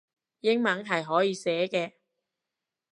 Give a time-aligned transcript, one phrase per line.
[0.39, 1.93] 英文係可以寫嘅